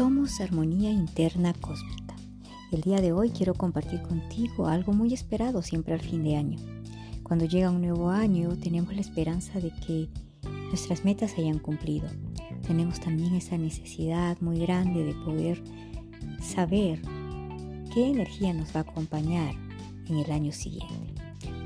[0.00, 2.16] Somos armonía interna cósmica.
[2.72, 6.58] El día de hoy quiero compartir contigo algo muy esperado siempre al fin de año.
[7.22, 10.08] Cuando llega un nuevo año tenemos la esperanza de que
[10.68, 12.08] nuestras metas hayan cumplido.
[12.66, 15.62] Tenemos también esa necesidad muy grande de poder
[16.40, 17.02] saber
[17.92, 19.54] qué energía nos va a acompañar
[20.08, 21.12] en el año siguiente.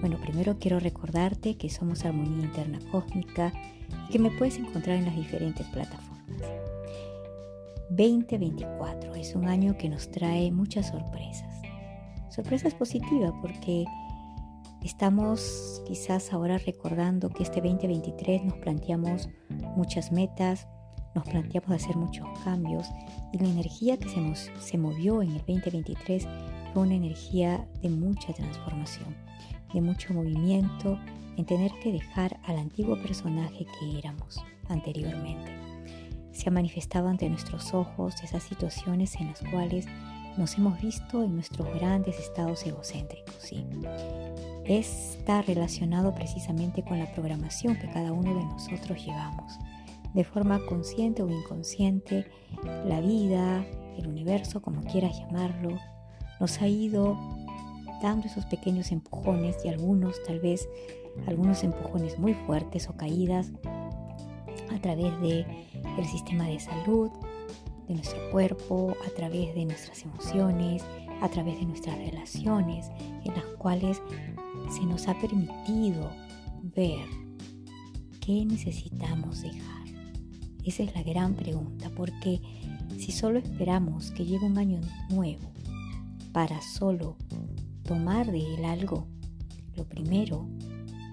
[0.00, 3.52] Bueno, primero quiero recordarte que somos Armonía Interna Cósmica
[4.08, 6.13] y que me puedes encontrar en las diferentes plataformas.
[7.90, 11.62] 2024 es un año que nos trae muchas sorpresas.
[12.30, 13.84] Sorpresas positivas porque
[14.82, 19.28] estamos quizás ahora recordando que este 2023 nos planteamos
[19.76, 20.66] muchas metas,
[21.14, 22.88] nos planteamos hacer muchos cambios
[23.32, 26.26] y la energía que se, se movió en el 2023
[26.72, 29.14] fue una energía de mucha transformación,
[29.72, 30.98] de mucho movimiento,
[31.36, 35.63] en tener que dejar al antiguo personaje que éramos anteriormente
[36.34, 39.86] se ha manifestado ante nuestros ojos esas situaciones en las cuales
[40.36, 43.36] nos hemos visto en nuestros grandes estados egocéntricos.
[43.38, 43.64] ¿sí?
[44.64, 49.58] Está relacionado precisamente con la programación que cada uno de nosotros llevamos.
[50.12, 52.26] De forma consciente o inconsciente,
[52.84, 53.64] la vida,
[53.96, 55.78] el universo, como quieras llamarlo,
[56.40, 57.16] nos ha ido
[58.02, 60.68] dando esos pequeños empujones y algunos tal vez
[61.28, 63.52] algunos empujones muy fuertes o caídas
[64.70, 65.46] a través de
[65.98, 67.10] el sistema de salud,
[67.88, 70.84] de nuestro cuerpo, a través de nuestras emociones,
[71.20, 72.90] a través de nuestras relaciones,
[73.24, 74.00] en las cuales
[74.70, 76.10] se nos ha permitido
[76.62, 77.06] ver
[78.20, 79.84] qué necesitamos dejar.
[80.64, 82.40] Esa es la gran pregunta, porque
[82.98, 85.52] si solo esperamos que llegue un año nuevo
[86.32, 87.16] para solo
[87.82, 89.06] tomar de él algo,
[89.76, 90.48] lo primero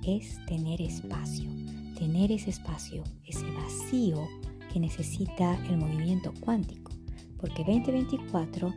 [0.03, 1.49] es tener espacio,
[2.01, 4.27] tener ese espacio, ese vacío
[4.73, 6.91] que necesita el movimiento cuántico,
[7.39, 8.73] porque 2024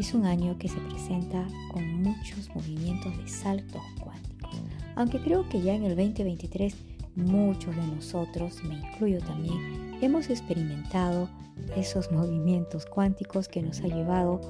[0.00, 4.60] es un año que se presenta con muchos movimientos de saltos cuánticos.
[4.96, 6.74] Aunque creo que ya en el 2023
[7.14, 11.28] muchos de nosotros, me incluyo también, hemos experimentado
[11.76, 14.40] esos movimientos cuánticos que nos ha llevado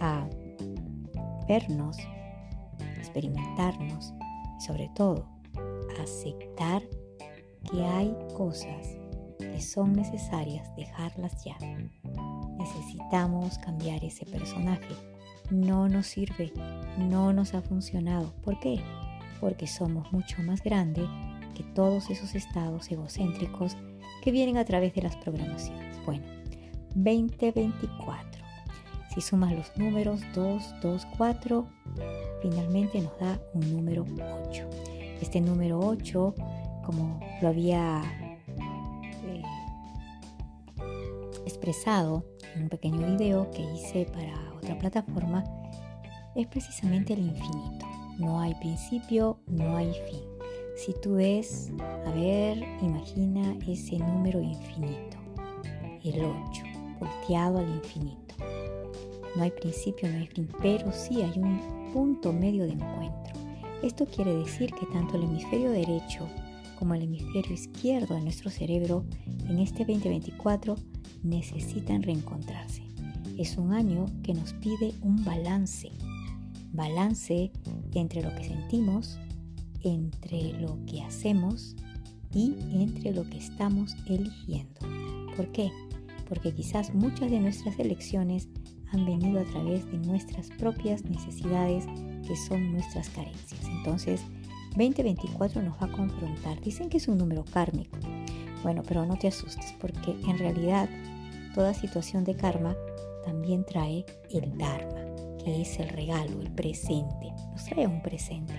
[0.00, 0.28] a
[1.48, 1.96] vernos,
[2.98, 4.12] experimentarnos
[4.58, 5.24] y sobre todo
[5.98, 6.82] aceptar
[7.70, 9.00] que hay cosas
[9.38, 11.56] que son necesarias dejarlas ya.
[12.58, 14.94] Necesitamos cambiar ese personaje.
[15.50, 16.52] No nos sirve,
[16.98, 18.32] no nos ha funcionado.
[18.42, 18.80] ¿Por qué?
[19.40, 21.08] Porque somos mucho más grandes
[21.54, 23.76] que todos esos estados egocéntricos
[24.22, 26.04] que vienen a través de las programaciones.
[26.04, 26.24] Bueno,
[26.94, 28.40] 2024.
[29.14, 31.68] Si sumas los números 2, 2, 4,
[32.42, 34.06] finalmente nos da un número
[34.48, 34.68] 8.
[35.20, 36.34] Este número 8,
[36.90, 38.02] como lo había
[41.46, 42.24] expresado
[42.56, 45.44] en un pequeño video que hice para otra plataforma
[46.34, 47.86] es precisamente el infinito.
[48.18, 50.20] No hay principio, no hay fin.
[50.74, 51.70] Si tú ves,
[52.06, 55.16] a ver, imagina ese número infinito,
[56.02, 56.62] el 8,
[56.98, 58.34] volteado al infinito.
[59.36, 63.34] No hay principio, no hay fin, pero sí hay un punto medio de encuentro.
[63.80, 66.28] Esto quiere decir que tanto el hemisferio derecho
[66.80, 69.04] como el hemisferio izquierdo de nuestro cerebro
[69.48, 70.76] en este 2024
[71.22, 72.82] necesitan reencontrarse.
[73.36, 75.92] Es un año que nos pide un balance,
[76.72, 77.52] balance
[77.94, 79.18] entre lo que sentimos,
[79.82, 81.76] entre lo que hacemos
[82.32, 84.80] y entre lo que estamos eligiendo.
[85.36, 85.70] ¿Por qué?
[86.30, 88.48] Porque quizás muchas de nuestras elecciones
[88.90, 91.84] han venido a través de nuestras propias necesidades
[92.26, 93.60] que son nuestras carencias.
[93.66, 94.22] Entonces,
[94.76, 96.60] 2024 nos va a confrontar.
[96.60, 97.98] Dicen que es un número kármico.
[98.62, 100.88] Bueno, pero no te asustes porque en realidad
[101.54, 102.76] toda situación de karma
[103.24, 107.32] también trae el Dharma, que es el regalo, el presente.
[107.50, 108.54] Nos trae un presente.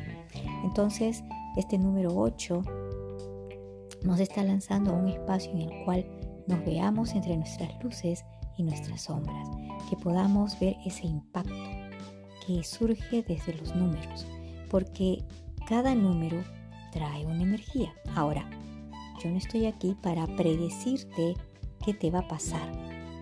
[0.63, 1.23] Entonces,
[1.57, 2.61] este número 8
[4.03, 6.05] nos está lanzando a un espacio en el cual
[6.47, 8.25] nos veamos entre nuestras luces
[8.57, 9.47] y nuestras sombras,
[9.89, 11.53] que podamos ver ese impacto
[12.45, 14.25] que surge desde los números,
[14.69, 15.23] porque
[15.67, 16.43] cada número
[16.91, 17.93] trae una energía.
[18.15, 18.49] Ahora,
[19.23, 21.35] yo no estoy aquí para predecirte
[21.85, 22.71] qué te va a pasar.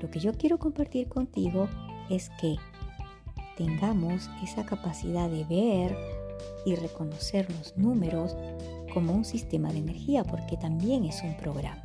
[0.01, 1.67] Lo que yo quiero compartir contigo
[2.09, 2.55] es que
[3.57, 5.97] tengamos esa capacidad de ver
[6.65, 8.35] y reconocer los números
[8.93, 11.83] como un sistema de energía, porque también es un programa.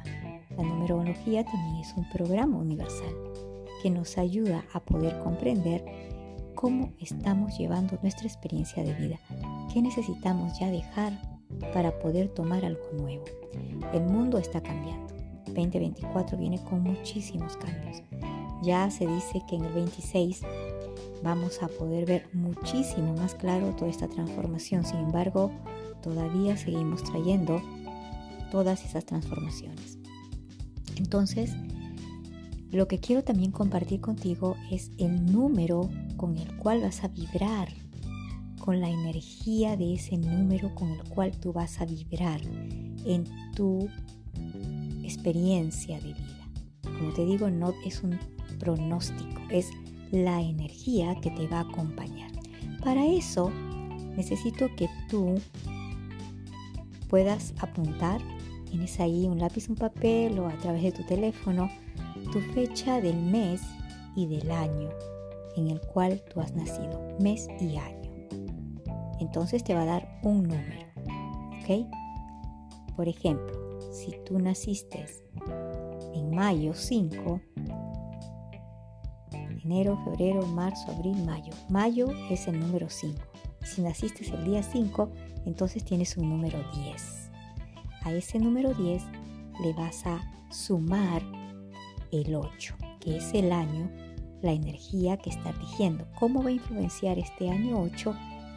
[0.57, 3.15] La numerología también es un programa universal
[3.83, 5.85] que nos ayuda a poder comprender
[6.55, 9.19] cómo estamos llevando nuestra experiencia de vida,
[9.75, 11.21] qué necesitamos ya dejar
[11.73, 13.25] para poder tomar algo nuevo.
[13.93, 15.13] El mundo está cambiando.
[15.47, 18.01] 2024 viene con muchísimos cambios.
[18.63, 20.43] Ya se dice que en el 26
[21.25, 24.85] vamos a poder ver muchísimo más claro toda esta transformación.
[24.85, 25.51] Sin embargo,
[26.03, 27.61] todavía seguimos trayendo
[28.53, 29.99] todas esas transformaciones.
[30.97, 31.51] Entonces,
[32.71, 37.69] lo que quiero también compartir contigo es el número con el cual vas a vibrar,
[38.65, 42.41] con la energía de ese número con el cual tú vas a vibrar
[43.05, 43.25] en
[43.55, 43.91] tu
[45.03, 46.49] experiencia de vida.
[46.83, 48.19] Como te digo, no es un
[48.59, 49.69] pronóstico, es
[50.13, 52.31] la energía que te va a acompañar.
[52.83, 53.51] Para eso
[54.17, 55.35] necesito que tú
[57.11, 58.23] puedas apuntar,
[58.71, 61.69] tienes ahí un lápiz, un papel o a través de tu teléfono,
[62.33, 63.61] tu fecha del mes
[64.17, 64.89] y del año
[65.55, 68.04] en el cual tú has nacido, mes y año.
[69.25, 70.87] Entonces te va a dar un número,
[71.63, 71.89] ¿ok?
[72.95, 75.07] Por ejemplo, si tú naciste
[76.13, 77.41] en mayo 5,
[79.65, 81.55] enero, febrero, marzo, abril, mayo.
[81.71, 83.19] Mayo es el número 5.
[83.65, 85.11] Si naciste el día 5,
[85.47, 87.31] entonces tienes un número 10.
[88.03, 89.03] A ese número 10
[89.63, 91.23] le vas a sumar
[92.13, 93.91] el 8, que es el año,
[94.43, 96.07] la energía que está rigiendo.
[96.19, 98.15] ¿Cómo va a influenciar este año 8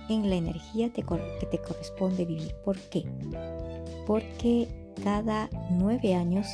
[0.09, 2.53] en la energía que te corresponde vivir?
[2.63, 3.05] ¿Por qué?
[4.05, 4.67] Porque
[5.03, 6.47] cada nueve años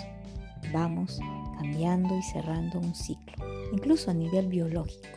[0.72, 1.20] vamos
[1.60, 3.36] cambiando y cerrando un ciclo,
[3.72, 5.08] incluso a nivel biológico,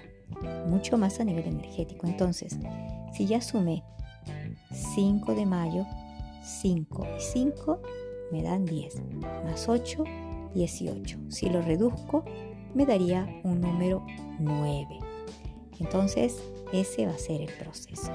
[0.66, 2.06] mucho más a nivel energético.
[2.06, 2.58] Entonces,
[3.12, 3.82] si ya sumé
[4.94, 5.86] 5 de mayo,
[6.42, 7.80] 5 y 5
[8.32, 9.02] me dan 10,
[9.44, 10.04] más 8,
[10.54, 11.18] 18.
[11.28, 12.24] Si lo reduzco,
[12.74, 14.04] me daría un número
[14.38, 14.98] 9.
[15.78, 16.42] Entonces,
[16.80, 18.10] ese va a ser el proceso.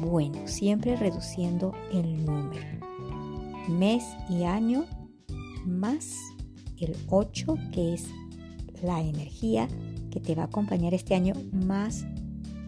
[0.00, 2.66] Bueno, siempre reduciendo el número.
[3.68, 4.84] Mes y año
[5.64, 6.16] más
[6.78, 8.06] el 8, que es
[8.82, 9.68] la energía
[10.10, 12.04] que te va a acompañar este año, más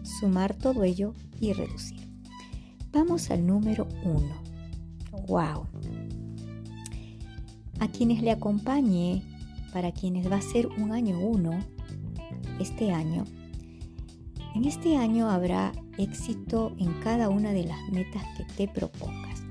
[0.03, 2.09] sumar todo ello y reducir.
[2.91, 5.27] Vamos al número 1.
[5.27, 5.67] ¡Wow!
[7.79, 9.21] A quienes le acompañe,
[9.73, 11.51] para quienes va a ser un año 1,
[12.59, 13.25] este año,
[14.55, 19.43] en este año habrá éxito en cada una de las metas que te propongas.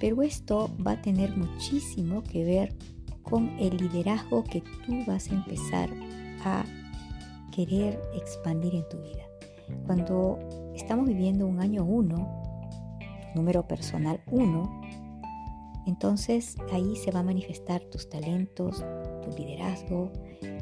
[0.00, 2.74] Pero esto va a tener muchísimo que ver
[3.22, 5.90] con el liderazgo que tú vas a empezar
[6.44, 6.64] a
[7.50, 9.24] querer expandir en tu vida.
[9.86, 10.38] Cuando
[10.74, 12.44] estamos viviendo un año 1,
[13.34, 14.80] número personal 1,
[15.86, 18.84] entonces ahí se va a manifestar tus talentos,
[19.22, 20.12] tu liderazgo,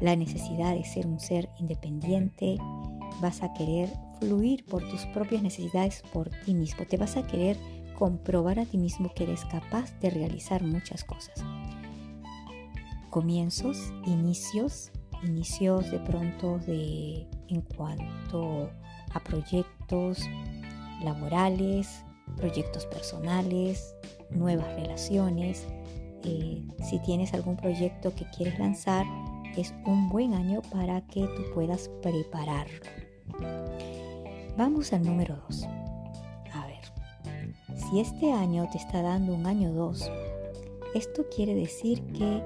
[0.01, 2.57] la necesidad de ser un ser independiente,
[3.21, 3.89] vas a querer
[4.19, 7.57] fluir por tus propias necesidades por ti mismo, te vas a querer
[7.97, 11.43] comprobar a ti mismo que eres capaz de realizar muchas cosas
[13.15, 14.91] comienzos, inicios,
[15.23, 18.69] inicios de pronto de en cuanto
[19.13, 20.19] a proyectos
[21.01, 22.03] laborales,
[22.35, 23.95] proyectos personales,
[24.29, 25.65] nuevas relaciones.
[26.25, 29.05] Eh, si tienes algún proyecto que quieres lanzar,
[29.55, 33.04] es un buen año para que tú puedas prepararlo.
[34.57, 35.63] Vamos al número 2.
[36.53, 40.11] A ver, si este año te está dando un año 2,
[40.93, 42.41] esto quiere decir que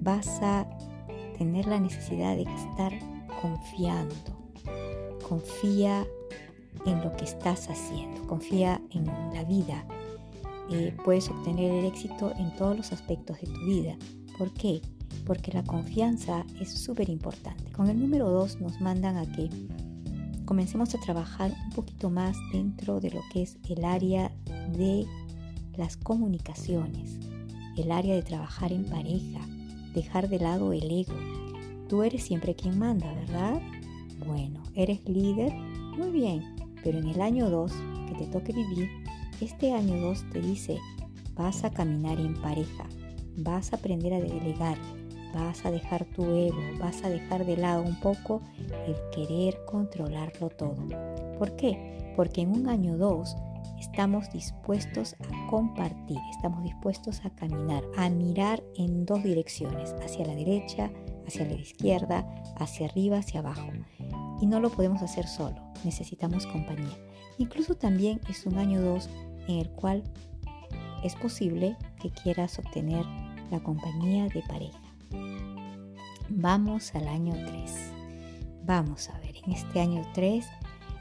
[0.00, 0.66] vas a
[1.36, 2.92] tener la necesidad de estar
[3.42, 4.14] confiando.
[5.28, 6.06] Confía
[6.86, 9.84] en lo que estás haciendo, confía en la vida.
[10.70, 13.96] Eh, puedes obtener el éxito en todos los aspectos de tu vida.
[14.38, 14.80] ¿Por qué?
[15.24, 17.70] Porque la confianza es súper importante.
[17.72, 19.48] Con el número 2 nos mandan a que
[20.44, 24.32] comencemos a trabajar un poquito más dentro de lo que es el área
[24.76, 25.06] de
[25.76, 27.18] las comunicaciones,
[27.76, 29.40] el área de trabajar en pareja,
[29.94, 31.14] dejar de lado el ego.
[31.88, 33.60] Tú eres siempre quien manda, ¿verdad?
[34.26, 35.52] Bueno, eres líder,
[35.96, 36.42] muy bien,
[36.82, 37.72] pero en el año 2
[38.08, 38.88] que te toque vivir,
[39.40, 40.78] este año 2 te dice,
[41.34, 42.86] vas a caminar en pareja,
[43.36, 44.76] vas a aprender a delegar,
[45.34, 48.40] vas a dejar tu ego, vas a dejar de lado un poco
[48.86, 50.76] el querer controlarlo todo.
[51.38, 52.12] ¿Por qué?
[52.16, 53.36] Porque en un año 2
[53.78, 60.34] estamos dispuestos a compartir, estamos dispuestos a caminar, a mirar en dos direcciones, hacia la
[60.34, 60.90] derecha,
[61.26, 63.70] hacia la izquierda, hacia arriba, hacia abajo.
[64.40, 66.96] Y no lo podemos hacer solo, necesitamos compañía.
[67.38, 69.08] Incluso también es un año 2
[69.48, 70.02] en el cual
[71.02, 73.04] es posible que quieras obtener
[73.50, 74.78] la compañía de pareja.
[76.32, 77.92] Vamos al año 3.
[78.64, 80.46] Vamos a ver, en este año 3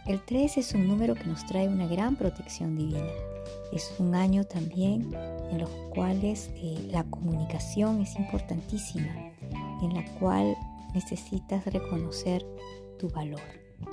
[0.07, 3.05] el 3 es un número que nos trae una gran protección divina.
[3.71, 5.13] Es un año también
[5.51, 9.31] en los cuales eh, la comunicación es importantísima.
[9.81, 10.57] en la cual
[10.95, 12.43] necesitas reconocer
[12.98, 13.39] tu valor.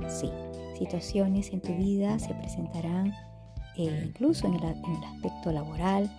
[0.08, 0.30] Sí,
[0.78, 3.12] situaciones en tu vida se presentarán
[3.76, 6.10] eh, incluso en el, en el aspecto laboral,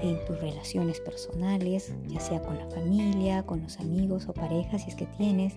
[0.00, 4.90] en tus relaciones personales, ya sea con la familia, con los amigos o parejas, si
[4.90, 5.54] es que tienes,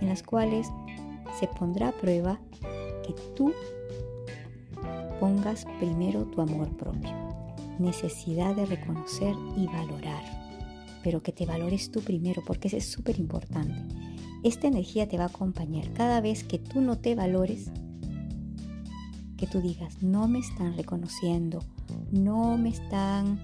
[0.00, 0.68] en las cuales
[1.38, 2.40] se pondrá a prueba
[3.06, 3.52] que tú
[5.20, 7.10] pongas primero tu amor propio,
[7.78, 10.22] necesidad de reconocer y valorar,
[11.02, 13.94] pero que te valores tú primero, porque eso es súper importante.
[14.44, 17.70] Esta energía te va a acompañar cada vez que tú no te valores,
[19.36, 21.60] que tú digas, no me están reconociendo,
[22.10, 23.40] no me están,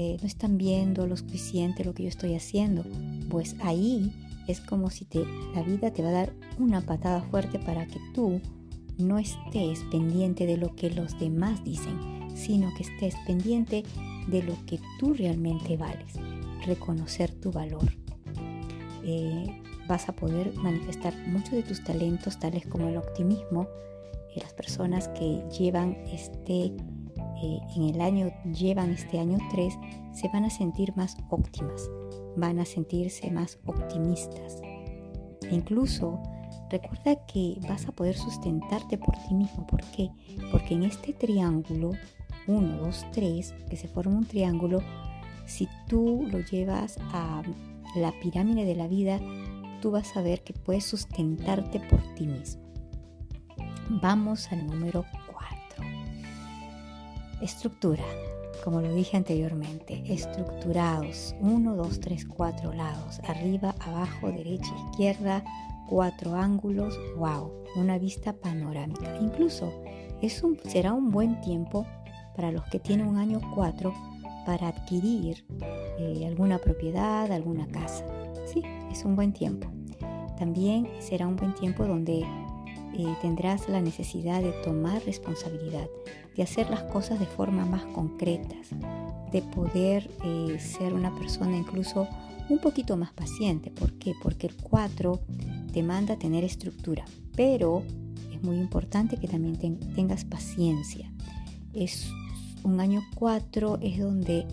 [0.00, 2.84] eh, no están viendo lo suficiente lo que yo estoy haciendo,
[3.28, 4.12] pues ahí
[4.46, 5.24] es como si te,
[5.56, 8.40] la vida te va a dar una patada fuerte para que tú
[8.96, 11.98] no estés pendiente de lo que los demás dicen,
[12.36, 13.82] sino que estés pendiente
[14.28, 16.14] de lo que tú realmente vales,
[16.64, 17.92] reconocer tu valor.
[19.02, 23.66] Eh, vas a poder manifestar muchos de tus talentos, tales como el optimismo.
[24.32, 26.76] Y las personas que llevan este,
[27.42, 29.78] en el año, llevan este año 3,
[30.12, 31.88] se van a sentir más óptimas,
[32.36, 34.60] van a sentirse más optimistas.
[35.50, 36.20] E incluso
[36.70, 39.66] Recuerda que vas a poder sustentarte por ti mismo.
[39.66, 40.10] ¿Por qué?
[40.52, 41.92] Porque en este triángulo,
[42.46, 44.82] 1, 2, 3, que se forma un triángulo,
[45.46, 47.42] si tú lo llevas a
[47.96, 49.18] la pirámide de la vida,
[49.80, 52.62] tú vas a ver que puedes sustentarte por ti mismo.
[53.88, 55.17] Vamos al número 4.
[57.40, 58.04] Estructura.
[58.64, 61.34] Como lo dije anteriormente, estructurados.
[61.40, 63.20] 1, 2, 3, 4 lados.
[63.28, 65.44] Arriba, abajo, derecha, izquierda,
[65.88, 69.16] cuatro ángulos, wow, una vista panorámica.
[69.20, 69.72] Incluso
[70.64, 71.86] será un buen tiempo
[72.36, 73.92] para los que tienen un año 4
[74.44, 75.44] para adquirir
[75.98, 78.04] eh, alguna propiedad, alguna casa.
[78.46, 79.68] Sí, es un buen tiempo.
[80.38, 82.24] También será un buen tiempo donde
[83.20, 85.88] tendrás la necesidad de tomar responsabilidad,
[86.36, 88.68] de hacer las cosas de forma más concretas,
[89.32, 92.08] de poder eh, ser una persona incluso
[92.48, 93.70] un poquito más paciente.
[93.70, 94.14] ¿Por qué?
[94.22, 95.20] Porque el 4
[95.72, 97.04] te manda a tener estructura,
[97.36, 97.82] pero
[98.32, 101.12] es muy importante que también tengas paciencia.
[101.74, 102.10] Es
[102.62, 104.46] un año 4 es donde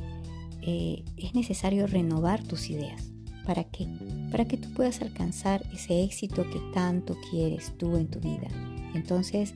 [0.61, 3.11] eh, es necesario renovar tus ideas.
[3.45, 3.87] ¿Para qué?
[4.35, 8.49] Para que tú puedas alcanzar ese éxito que tanto quieres tú en tu vida.
[8.93, 9.53] Entonces,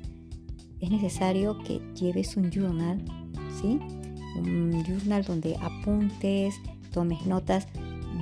[0.80, 3.04] es necesario que lleves un journal,
[3.62, 3.78] ¿sí?
[4.38, 6.56] Un journal donde apuntes,
[6.94, 7.68] tomes notas.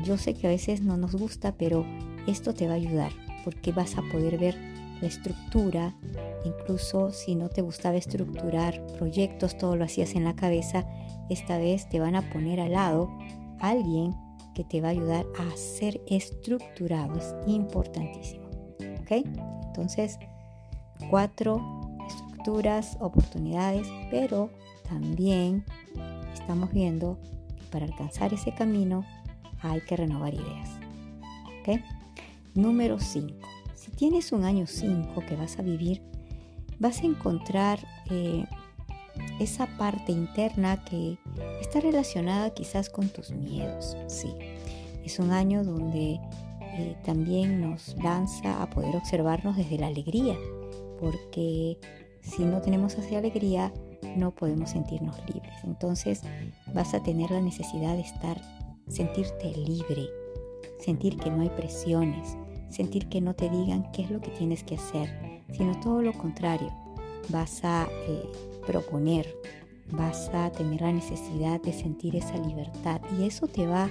[0.04, 1.86] Yo sé que a veces no nos gusta, pero
[2.26, 3.12] esto te va a ayudar
[3.44, 4.58] porque vas a poder ver
[5.00, 5.94] la estructura.
[6.44, 10.88] Incluso si no te gustaba estructurar proyectos, todo lo hacías en la cabeza,
[11.30, 13.16] esta vez te van a poner al lado
[13.60, 14.16] alguien
[14.58, 17.14] que te va a ayudar a ser estructurado.
[17.20, 18.48] Es importantísimo.
[19.02, 19.24] ¿Ok?
[19.68, 20.18] Entonces,
[21.12, 21.62] cuatro
[22.08, 24.50] estructuras, oportunidades, pero
[24.90, 25.64] también
[26.34, 27.20] estamos viendo
[27.56, 29.06] que para alcanzar ese camino
[29.62, 30.70] hay que renovar ideas.
[31.62, 31.80] ¿Ok?
[32.56, 33.48] Número 5.
[33.76, 36.02] Si tienes un año 5 que vas a vivir,
[36.80, 37.78] vas a encontrar
[38.10, 38.44] eh,
[39.40, 41.18] esa parte interna que
[41.62, 43.96] está relacionada quizás con tus miedos.
[44.08, 44.34] Sí,
[45.04, 46.20] es un año donde
[46.62, 50.36] eh, también nos lanza a poder observarnos desde la alegría,
[51.00, 51.78] porque
[52.22, 53.72] si no tenemos esa alegría,
[54.16, 55.56] no podemos sentirnos libres.
[55.64, 56.22] Entonces
[56.74, 58.42] vas a tener la necesidad de estar,
[58.88, 60.08] sentirte libre,
[60.80, 62.38] sentir que no hay presiones,
[62.70, 66.14] sentir que no te digan qué es lo que tienes que hacer, sino todo lo
[66.14, 66.72] contrario.
[67.30, 68.32] Vas a eh,
[68.68, 69.34] proponer,
[69.92, 73.90] vas a tener la necesidad de sentir esa libertad y eso te va,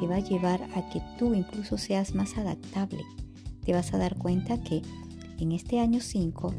[0.00, 3.02] te va a llevar a que tú incluso seas más adaptable.
[3.64, 4.82] Te vas a dar cuenta que
[5.38, 6.54] en este año 5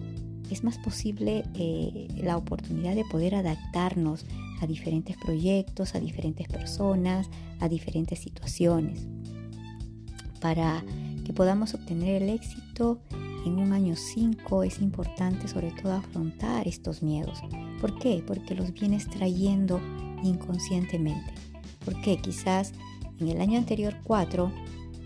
[0.52, 4.26] es más posible eh, la oportunidad de poder adaptarnos
[4.62, 9.08] a diferentes proyectos, a diferentes personas, a diferentes situaciones.
[10.40, 10.84] Para
[11.26, 13.00] que podamos obtener el éxito
[13.48, 17.40] en un año 5 es importante sobre todo afrontar estos miedos.
[17.80, 18.24] ¿Por qué?
[18.26, 19.80] Porque los vienes trayendo
[20.22, 21.34] inconscientemente.
[21.84, 22.74] Porque quizás
[23.20, 24.52] en el año anterior 4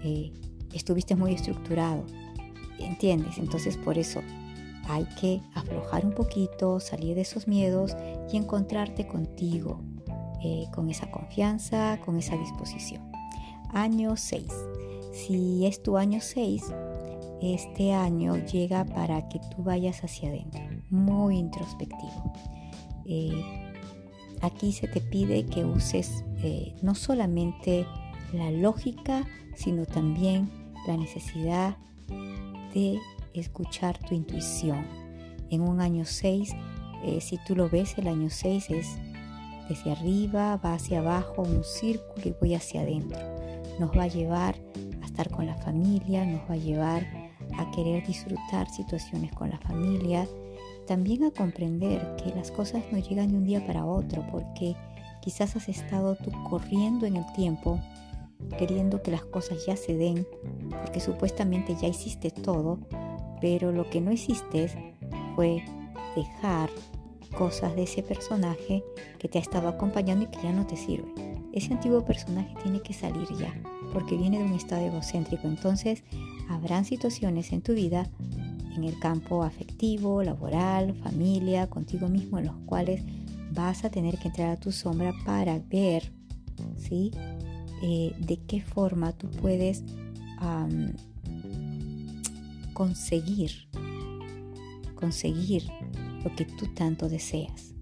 [0.03, 0.33] eh,
[0.73, 2.05] estuviste muy estructurado.
[2.79, 3.37] ¿Entiendes?
[3.37, 4.21] Entonces por eso
[4.89, 7.95] hay que aflojar un poquito, salir de esos miedos
[8.33, 9.81] y encontrarte contigo,
[10.43, 13.03] eh, con esa confianza, con esa disposición.
[13.69, 14.47] Año 6.
[15.13, 16.73] Si es tu año 6,
[17.41, 22.33] este año llega para que tú vayas hacia adentro, muy introspectivo.
[23.05, 23.71] Eh,
[24.41, 27.85] aquí se te pide que uses eh, no solamente
[28.31, 30.49] la lógica, sino también
[30.87, 31.77] la necesidad
[32.73, 32.99] de
[33.33, 34.85] escuchar tu intuición.
[35.49, 36.53] En un año 6,
[37.03, 38.97] eh, si tú lo ves, el año 6 es
[39.67, 43.19] desde arriba, va hacia abajo, un círculo y voy hacia adentro.
[43.79, 44.55] Nos va a llevar
[45.01, 47.20] a estar con la familia, nos va a llevar
[47.57, 50.27] a querer disfrutar situaciones con la familia,
[50.87, 54.75] también a comprender que las cosas no llegan de un día para otro, porque
[55.21, 57.79] quizás has estado tú corriendo en el tiempo,
[58.57, 60.27] queriendo que las cosas ya se den,
[60.69, 62.79] porque supuestamente ya hiciste todo,
[63.39, 64.95] pero lo que no hiciste
[65.35, 65.63] fue
[66.15, 66.69] dejar
[67.37, 68.83] cosas de ese personaje
[69.17, 71.13] que te ha estado acompañando y que ya no te sirve.
[71.53, 73.53] Ese antiguo personaje tiene que salir ya,
[73.93, 75.47] porque viene de un estado egocéntrico.
[75.47, 76.03] Entonces,
[76.51, 78.09] habrán situaciones en tu vida,
[78.75, 83.03] en el campo afectivo, laboral, familia, contigo mismo, en los cuales
[83.51, 86.11] vas a tener que entrar a tu sombra para ver,
[86.77, 87.11] ¿sí?
[87.81, 89.83] Eh, de qué forma tú puedes
[92.73, 93.51] conseguir,
[94.95, 95.63] conseguir
[96.23, 97.73] lo que tú tanto deseas.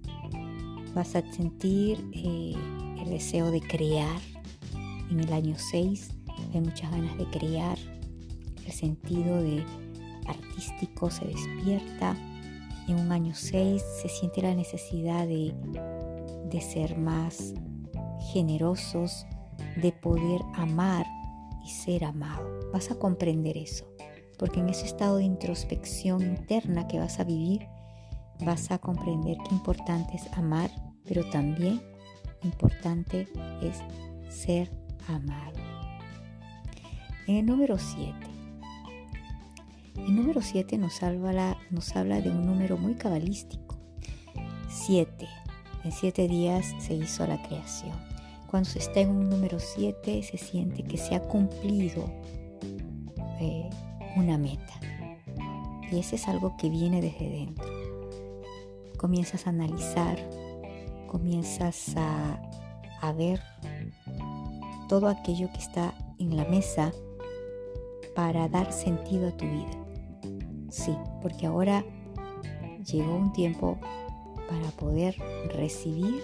[0.93, 2.53] Vas a sentir eh,
[3.01, 4.19] el deseo de crear.
[5.09, 6.09] En el año 6
[6.53, 7.77] hay muchas ganas de crear.
[8.69, 9.65] El sentido de
[10.27, 12.15] artístico se despierta.
[12.87, 15.55] En un año 6 se siente la necesidad de,
[16.51, 17.55] de ser más
[18.31, 19.25] generosos,
[19.81, 21.03] de poder amar
[21.65, 22.47] y ser amado.
[22.71, 23.87] Vas a comprender eso,
[24.37, 27.65] porque en ese estado de introspección interna que vas a vivir,
[28.45, 30.69] vas a comprender que importante es amar,
[31.05, 31.81] pero también
[32.43, 33.27] importante
[33.63, 33.79] es
[34.31, 34.69] ser
[35.07, 35.57] amado.
[37.25, 38.28] En el número 7.
[40.07, 41.55] El número 7 nos, habla
[42.21, 43.77] de un número muy cabalístico.
[44.69, 45.27] 7.
[45.83, 47.97] En 7 días se hizo la creación.
[48.49, 52.09] Cuando se está en un número 7 se siente que se ha cumplido
[53.39, 53.69] eh,
[54.15, 54.79] una meta.
[55.91, 57.79] Y ese es algo que viene desde dentro
[58.99, 60.19] comienzas a analizar,
[61.07, 63.41] comienzas a ver
[64.89, 66.91] todo aquello que está en la mesa
[68.13, 69.78] para dar sentido a tu vida.
[70.69, 71.83] Sí, porque ahora
[72.91, 73.77] llegó un tiempo
[74.47, 75.15] para poder
[75.55, 76.21] recibir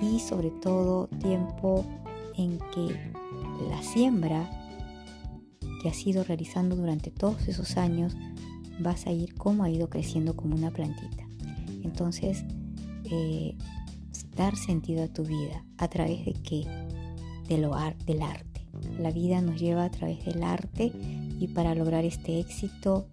[0.00, 1.84] y sobre todo tiempo
[2.36, 3.12] en que
[3.70, 4.50] la siembra
[5.80, 8.16] que has ido realizando durante todos esos años
[8.80, 11.24] vas a ir cómo ha ido creciendo como una plantita.
[11.84, 12.44] Entonces,
[13.04, 13.56] eh,
[14.36, 16.66] dar sentido a tu vida a través de qué?
[17.48, 18.64] De lo del arte.
[18.98, 20.92] La vida nos lleva a través del arte
[21.42, 23.08] y para lograr este éxito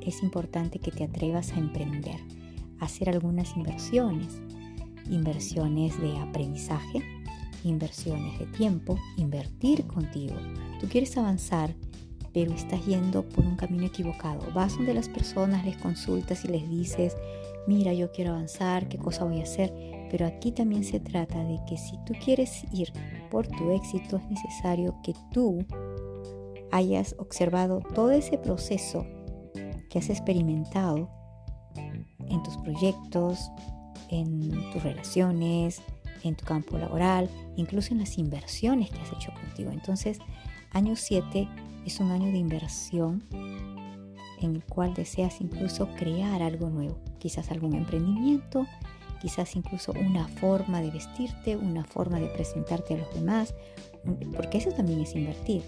[0.00, 2.16] es importante que te atrevas a emprender,
[2.80, 4.40] hacer algunas inversiones,
[5.08, 7.02] inversiones de aprendizaje,
[7.62, 10.34] inversiones de tiempo, invertir contigo.
[10.80, 11.74] Tú quieres avanzar
[12.36, 14.40] pero estás yendo por un camino equivocado.
[14.52, 17.16] Vas donde las personas, les consultas y les dices,
[17.66, 19.72] mira, yo quiero avanzar, qué cosa voy a hacer.
[20.10, 22.92] Pero aquí también se trata de que si tú quieres ir
[23.30, 25.64] por tu éxito, es necesario que tú
[26.76, 29.06] hayas observado todo ese proceso
[29.90, 31.10] que has experimentado
[32.28, 33.50] en tus proyectos,
[34.10, 35.82] en tus relaciones,
[36.22, 39.70] en tu campo laboral, incluso en las inversiones que has hecho contigo.
[39.70, 40.18] Entonces,
[40.72, 41.48] año 7
[41.84, 43.24] es un año de inversión
[44.40, 48.66] en el cual deseas incluso crear algo nuevo, quizás algún emprendimiento,
[49.20, 53.54] quizás incluso una forma de vestirte, una forma de presentarte a los demás,
[54.34, 55.62] porque eso también es invertir.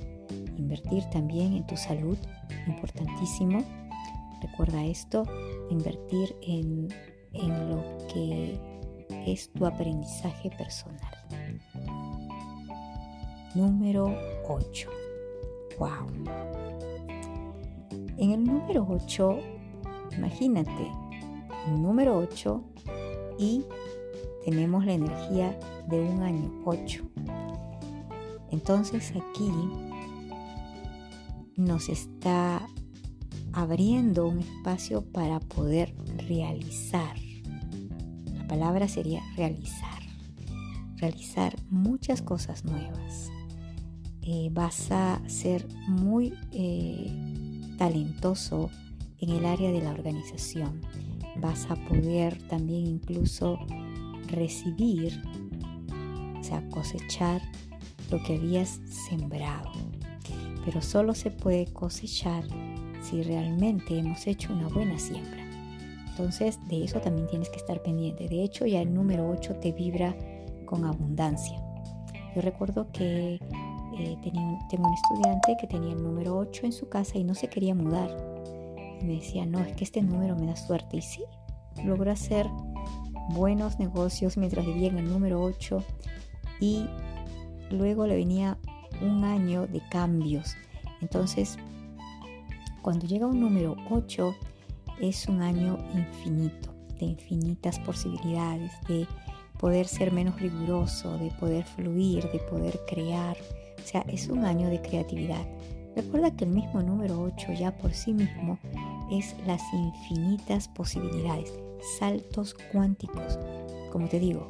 [0.57, 2.19] Invertir también en tu salud,
[2.67, 3.65] importantísimo.
[4.41, 5.25] Recuerda esto,
[5.71, 6.89] invertir en,
[7.33, 8.61] en lo que
[9.27, 11.15] es tu aprendizaje personal.
[13.55, 14.15] Número
[14.49, 14.91] 8.
[15.79, 16.07] ¡Wow!
[18.19, 19.39] En el número 8,
[20.17, 20.91] imagínate,
[21.69, 22.63] número 8
[23.39, 23.65] y
[24.45, 27.05] tenemos la energía de un año 8.
[28.51, 29.53] Entonces aquí
[31.59, 32.67] nos está
[33.53, 35.95] abriendo un espacio para poder
[36.29, 37.17] realizar.
[38.33, 39.99] La palabra sería realizar.
[40.97, 43.31] Realizar muchas cosas nuevas.
[44.23, 47.11] Eh, vas a ser muy eh,
[47.77, 48.71] talentoso
[49.19, 50.81] en el área de la organización.
[51.41, 53.59] Vas a poder también incluso
[54.29, 55.23] recibir,
[56.39, 57.43] o sea, cosechar
[58.11, 59.88] lo que habías sembrado.
[60.69, 62.45] Pero solo se puede cosechar
[63.01, 65.43] si realmente hemos hecho una buena siembra.
[66.11, 68.29] Entonces, de eso también tienes que estar pendiente.
[68.29, 70.15] De hecho, ya el número 8 te vibra
[70.67, 71.59] con abundancia.
[72.37, 77.17] Yo recuerdo que eh, tengo un estudiante que tenía el número 8 en su casa
[77.17, 78.15] y no se quería mudar.
[79.01, 80.99] Y me decía, no, es que este número me da suerte.
[80.99, 81.25] Y sí,
[81.83, 82.47] logró hacer
[83.31, 85.83] buenos negocios mientras vivía en el número 8
[86.61, 86.85] y
[87.71, 88.59] luego le venía
[89.03, 90.57] un año de cambios.
[91.01, 91.59] Entonces,
[92.83, 94.35] cuando llega un número 8,
[95.01, 99.07] es un año infinito, de infinitas posibilidades, de
[99.59, 103.37] poder ser menos riguroso, de poder fluir, de poder crear.
[103.77, 105.47] O sea, es un año de creatividad.
[105.97, 108.59] Recuerda que el mismo número 8 ya por sí mismo
[109.11, 111.53] es las infinitas posibilidades,
[111.99, 113.39] saltos cuánticos.
[113.91, 114.49] Como te digo,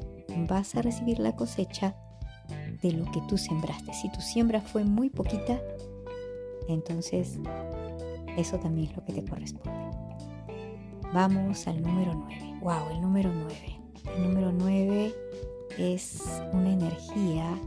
[0.49, 1.95] vas a recibir la cosecha
[2.83, 3.93] de lo que tú sembraste.
[3.95, 5.61] Si tu siembra fue muy poquita,
[6.69, 7.39] entonces
[8.37, 9.71] eso también es lo que te corresponde.
[11.13, 12.59] Vamos al número 9.
[12.61, 13.81] Wow, el número 9.
[14.17, 15.15] El número 9
[15.79, 17.59] es una energía,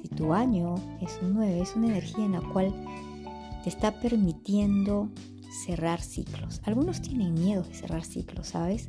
[0.00, 2.72] si tu año es un 9, es una energía en la cual
[3.62, 5.08] te está permitiendo
[5.66, 6.60] cerrar ciclos.
[6.64, 8.88] Algunos tienen miedo de cerrar ciclos, ¿sabes?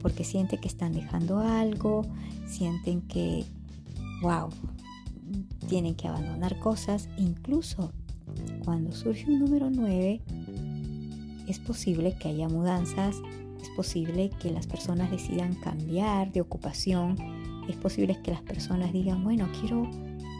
[0.00, 2.02] Porque sienten que están dejando algo,
[2.46, 3.44] sienten que,
[4.22, 4.48] wow,
[5.68, 7.08] tienen que abandonar cosas.
[7.16, 7.92] Incluso
[8.64, 10.20] cuando surge un número 9,
[11.46, 13.16] es posible que haya mudanzas,
[13.62, 17.16] es posible que las personas decidan cambiar de ocupación,
[17.68, 19.88] es posible que las personas digan, bueno, quiero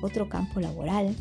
[0.03, 1.15] otro campo laboral.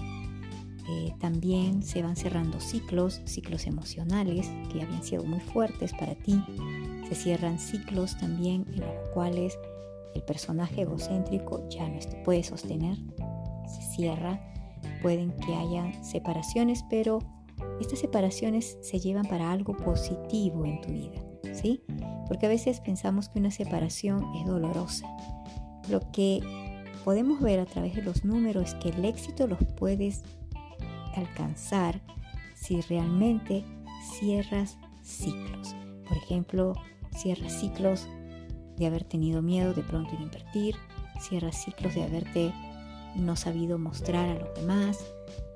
[0.89, 6.41] Eh, también se van cerrando ciclos, ciclos emocionales que habían sido muy fuertes para ti.
[7.10, 9.58] Se cierran ciclos también en los cuales
[10.15, 12.98] el personaje egocéntrico ya no puede sostener,
[15.02, 17.20] Pueden que haya separaciones, pero
[17.82, 21.20] estas separaciones se llevan para algo positivo en tu vida,
[21.54, 21.84] ¿sí?
[22.28, 25.08] Porque a veces pensamos que una separación es dolorosa.
[25.90, 26.42] Lo que
[27.04, 30.24] podemos ver a través de los números es que el éxito los puedes
[31.16, 32.02] alcanzar
[32.54, 33.64] si realmente
[34.20, 35.76] cierras ciclos.
[36.08, 36.74] Por ejemplo,
[37.16, 38.08] cierras ciclos
[38.78, 40.76] de haber tenido miedo de pronto en invertir,
[41.20, 42.54] cierras ciclos de haberte
[43.18, 45.00] no sabido mostrar a los demás,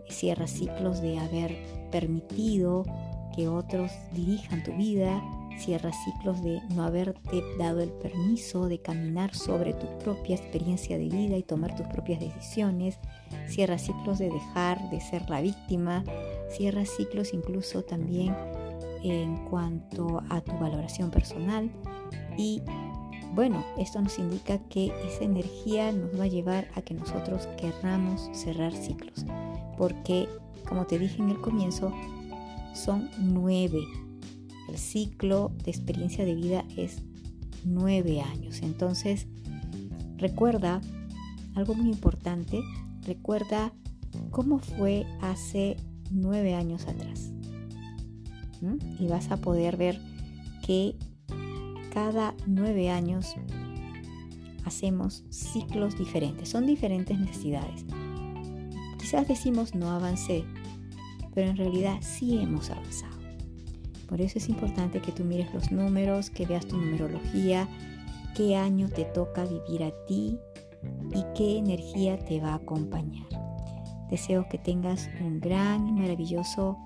[0.10, 1.58] cierras ciclos de haber
[1.91, 2.84] permitido
[3.36, 5.24] que otros dirijan tu vida,
[5.58, 11.08] cierra ciclos de no haberte dado el permiso de caminar sobre tu propia experiencia de
[11.08, 13.00] vida y tomar tus propias decisiones,
[13.47, 16.04] cierra ciclos de dejar de ser la víctima,
[16.50, 18.36] cierra ciclos incluso también
[19.04, 21.71] en cuanto a tu valoración personal
[22.38, 22.62] y
[23.33, 28.29] bueno, esto nos indica que esa energía nos va a llevar a que nosotros querramos
[28.33, 29.25] cerrar ciclos,
[29.77, 30.27] porque
[30.67, 31.93] como te dije en el comienzo,
[32.73, 33.79] son nueve.
[34.69, 37.03] El ciclo de experiencia de vida es
[37.65, 38.61] nueve años.
[38.61, 39.27] Entonces,
[40.17, 40.81] recuerda
[41.55, 42.61] algo muy importante,
[43.05, 43.73] recuerda
[44.29, 45.77] cómo fue hace
[46.09, 47.31] nueve años atrás.
[48.99, 49.99] Y vas a poder ver
[50.65, 50.95] que
[51.91, 53.36] cada nueve años
[54.65, 57.86] hacemos ciclos diferentes, son diferentes necesidades.
[58.97, 60.43] Quizás decimos no avancé,
[61.34, 63.19] pero en realidad sí hemos avanzado.
[64.08, 67.67] Por eso es importante que tú mires los números, que veas tu numerología,
[68.36, 70.38] qué año te toca vivir a ti
[71.13, 73.27] y qué energía te va a acompañar.
[74.10, 76.77] Deseo que tengas un gran y maravilloso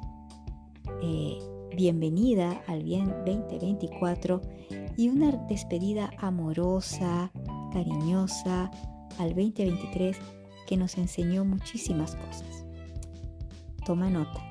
[1.02, 1.40] eh,
[1.76, 4.42] bienvenida al bien 2024
[4.98, 7.32] y una despedida amorosa,
[7.72, 8.72] cariñosa
[9.20, 10.18] al 2023
[10.68, 12.66] que nos enseñó muchísimas cosas.
[13.86, 14.42] Toma nota.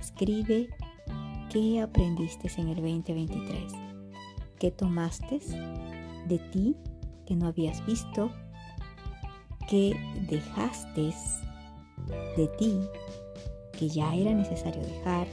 [0.00, 0.68] Escribe
[1.50, 3.72] qué aprendiste en el 2023,
[4.58, 5.40] qué tomaste
[6.26, 6.76] de ti
[7.26, 8.30] que no habías visto,
[9.68, 9.96] qué
[10.28, 11.12] dejaste
[12.36, 12.80] de ti
[13.72, 15.26] que ya era necesario dejar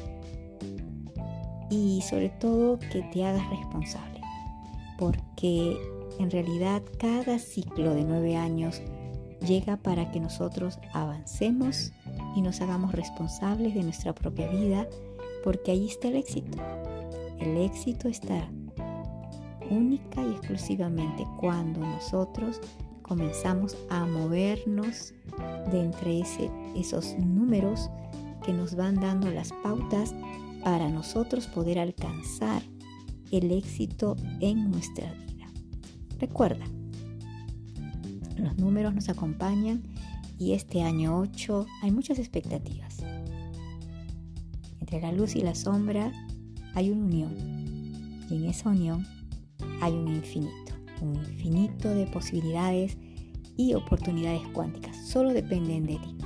[1.69, 4.12] y sobre todo que te hagas responsable,
[4.97, 5.77] porque
[6.19, 8.81] en realidad cada ciclo de nueve años
[9.45, 11.91] llega para que nosotros avancemos
[12.35, 14.87] y nos hagamos responsables de nuestra propia vida,
[15.43, 16.57] porque ahí está el éxito.
[17.39, 18.49] El éxito está
[19.69, 22.61] única y exclusivamente cuando nosotros
[23.01, 25.13] comenzamos a movernos
[25.71, 26.21] de entre
[26.75, 27.89] esos números
[28.45, 30.13] que nos van dando las pautas
[30.63, 32.61] para nosotros poder alcanzar
[33.37, 35.47] el éxito en nuestra vida.
[36.19, 36.65] Recuerda,
[38.37, 39.83] los números nos acompañan
[40.37, 42.99] y este año 8 hay muchas expectativas.
[44.79, 46.11] Entre la luz y la sombra
[46.75, 47.33] hay una unión
[48.29, 49.05] y en esa unión
[49.81, 52.97] hay un infinito, un infinito de posibilidades
[53.57, 54.95] y oportunidades cuánticas.
[55.07, 56.17] Solo dependen de ti.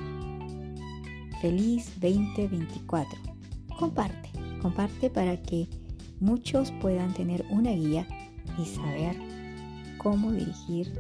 [1.42, 3.20] feliz 2024.
[3.78, 4.30] Comparte,
[4.62, 5.70] comparte para que
[6.20, 8.08] muchos puedan tener una guía
[8.58, 9.16] y saber
[9.98, 10.94] cómo dirigir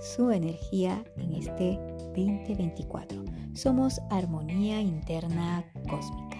[0.00, 1.78] su energía en este
[2.16, 3.24] 2024.
[3.54, 6.35] Somos armonía interna cósmica.